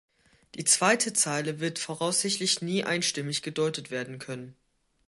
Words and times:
Die 0.55 0.63
zweite 0.63 1.13
Zeile 1.13 1.59
wird 1.59 1.77
voraussichtlich 1.77 2.63
nie 2.63 2.83
einstimmig 2.83 3.43
gedeutet 3.43 3.91
werden 3.91 4.17
können. 4.17 4.55